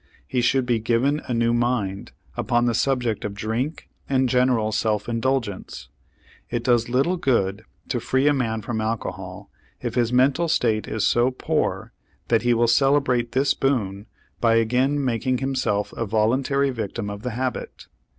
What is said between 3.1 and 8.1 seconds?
of drink and general self indulgence. It does little good to